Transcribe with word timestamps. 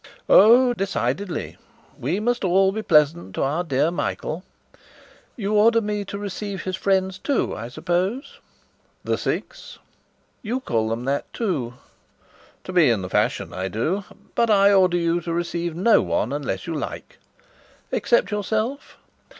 "Oh, 0.27 0.73
decidedly! 0.73 1.57
We 1.95 2.19
must 2.19 2.43
all 2.43 2.71
be 2.71 2.81
pleasant 2.81 3.35
to 3.35 3.43
our 3.43 3.63
dear 3.63 3.91
Michael." 3.91 4.43
"You 5.35 5.53
order 5.53 5.79
me 5.79 6.05
to 6.05 6.17
receive 6.17 6.63
his 6.63 6.75
friends, 6.75 7.19
too, 7.19 7.55
I 7.55 7.67
suppose?" 7.67 8.39
"The 9.03 9.15
Six?" 9.15 9.77
"You 10.41 10.59
call 10.59 10.89
them 10.89 11.03
that, 11.05 11.31
too?" 11.35 11.75
"To 12.63 12.73
be 12.73 12.89
in 12.89 13.03
the 13.03 13.09
fashion, 13.11 13.53
I 13.53 13.67
do. 13.67 14.03
But 14.33 14.49
I 14.49 14.73
order 14.73 14.97
you 14.97 15.21
to 15.21 15.31
receive 15.33 15.75
no 15.75 16.01
one 16.01 16.33
unless 16.33 16.65
you 16.65 16.73
like." 16.73 17.19
"Except 17.91 18.31
yourself?" 18.31 18.97